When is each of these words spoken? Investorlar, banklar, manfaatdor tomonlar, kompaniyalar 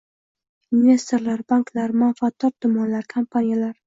Investorlar, 0.77 1.43
banklar, 1.51 1.93
manfaatdor 2.03 2.55
tomonlar, 2.67 3.07
kompaniyalar 3.15 3.77